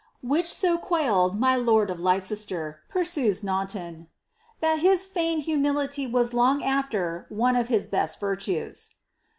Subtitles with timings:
[0.11, 4.07] "* Which so quailed iny lord of Leicester," pursues Naunton,"
[4.59, 8.89] that his feigned humility was long afler one of his best virtues."